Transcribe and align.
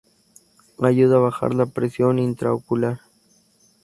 Ayuda 0.81 1.17
a 1.17 1.19
bajar 1.19 1.53
la 1.53 1.67
presión 1.67 2.17
intraocular. 2.17 3.01